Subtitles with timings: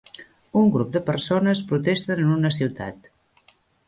[0.61, 3.11] Un grup de persones protesten en una ciutat.